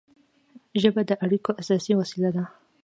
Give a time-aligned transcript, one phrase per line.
[0.81, 2.43] ژبه د اړیکو اساسي وسیله ده.